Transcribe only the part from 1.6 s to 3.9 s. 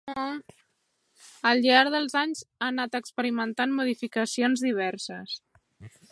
llarg dels anys ha anat experimentant